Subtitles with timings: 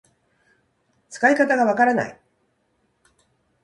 [1.11, 2.19] 使い方がわからない